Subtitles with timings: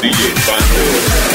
[0.00, 1.29] DJ,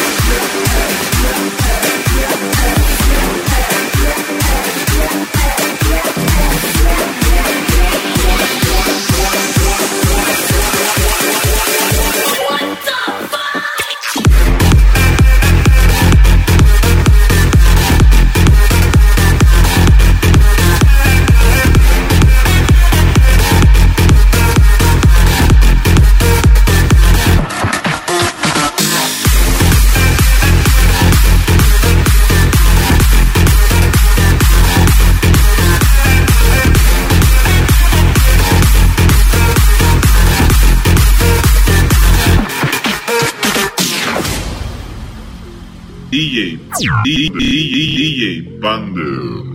[46.16, 46.58] DJ,
[47.04, 49.55] DJ Pando.